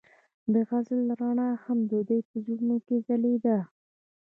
[0.53, 3.57] د غزل رڼا هم د دوی په زړونو کې ځلېده.